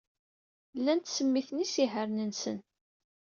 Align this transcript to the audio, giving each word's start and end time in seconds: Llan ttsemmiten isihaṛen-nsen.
Llan 0.77 0.99
ttsemmiten 1.01 1.63
isihaṛen-nsen. 1.65 2.57